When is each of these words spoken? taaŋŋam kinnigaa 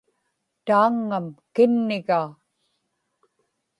taaŋŋam 0.65 1.27
kinnigaa 1.55 2.27